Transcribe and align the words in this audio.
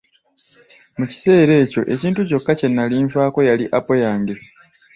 Mu 0.97 1.05
kiseera 1.11 1.53
ekyo 1.63 1.81
ekintu 1.93 2.19
kyokka 2.29 2.53
kye 2.59 2.67
nali 2.69 2.95
nfaako 3.07 3.39
yali 3.49 3.65
apo 3.77 3.93
yange. 4.03 4.35